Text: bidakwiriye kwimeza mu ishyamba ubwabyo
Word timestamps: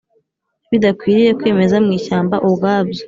bidakwiriye 0.71 1.31
kwimeza 1.39 1.75
mu 1.85 1.91
ishyamba 1.99 2.35
ubwabyo 2.47 2.99